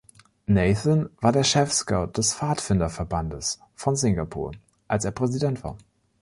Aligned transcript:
Nathan 0.47 1.11
war 1.21 1.31
der 1.31 1.43
Chefscout 1.43 2.07
des 2.07 2.33
Pfadfinderverbandes 2.33 3.59
von 3.75 3.95
Singapur, 3.95 4.51
als 4.87 5.05
er 5.05 5.11
Präsident 5.11 5.63
war. 5.63 5.77